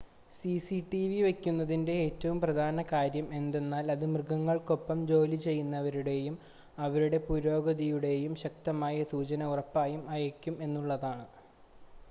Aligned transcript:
CCTV 0.33 1.17
വെക്കുന്നതിൻ്റെ 1.23 1.95
ഏറ്റവും 2.05 2.37
പ്രധാന 2.43 2.83
കാര്യം 2.91 3.27
എന്തെന്നാൽ 3.39 3.91
അത് 3.93 4.05
മൃഗങ്ങൾക്കൊപ്പം 4.13 5.01
ജോലിചെയ്യുന്നവരുടേയും 5.07 6.37
അവരുടെ 6.77 7.19
പുരോഗതിയുടേയും 7.27 8.33
ശക്തമായ 8.43 9.03
സൂചന 9.11 9.51
ഉറപ്പായും 9.53 10.03
അയയ്ക്കും 10.15 10.57
എന്നുള്ളതാണ് 10.63 11.27